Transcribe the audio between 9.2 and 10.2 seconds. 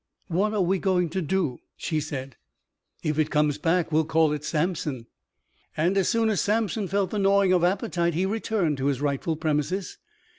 premises.